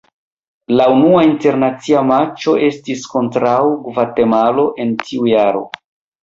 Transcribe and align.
La 0.79 0.85
unua 0.93 1.19
internacia 1.27 2.01
matĉo 2.11 2.53
estis 2.69 3.05
kontraŭ 3.13 3.53
Gvatemalo 3.85 4.67
en 4.87 4.97
tiu 5.05 5.29
jaro. 5.35 5.63